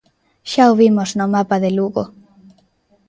Xa 0.51 0.63
o 0.71 0.73
vimos 0.81 1.09
no 1.17 1.25
mapa 1.35 1.57
de 1.63 1.69
Lugo. 1.77 2.03